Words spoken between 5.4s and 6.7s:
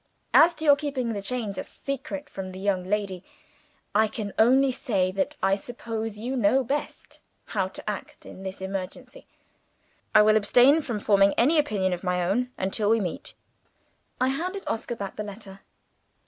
I suppose you know